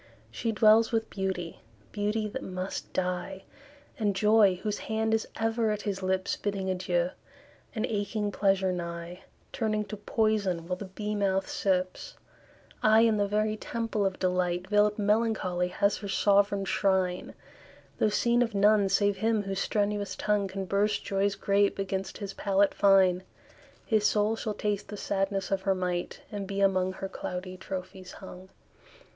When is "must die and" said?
2.41-4.15